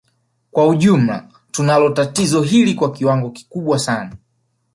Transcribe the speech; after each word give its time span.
Kwa 0.51 0.67
ujumla 0.67 1.27
tunalo 1.51 1.89
tatizo 1.89 2.41
hili 2.41 2.73
kwa 2.73 2.91
kiwango 2.91 3.29
kikubwa 3.29 3.79
sana 3.79 4.15